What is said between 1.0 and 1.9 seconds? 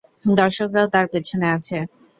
পেছনে আছে!